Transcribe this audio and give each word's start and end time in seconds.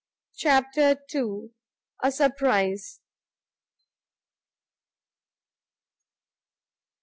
CHAPTER 0.35 0.99
ii. 1.13 1.51
A 2.01 2.11
SURPRIZE. 2.11 3.01